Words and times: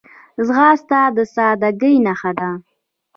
ځغاسته 0.47 0.99
د 1.15 1.17
سادګۍ 1.33 1.95
نښه 2.05 2.31
ده 2.39 2.49